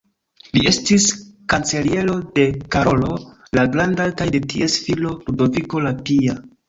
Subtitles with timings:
[0.53, 1.03] Li estis
[1.53, 3.11] kanceliero de Karolo
[3.59, 6.41] la Granda kaj de ties filo Ludoviko la Pia.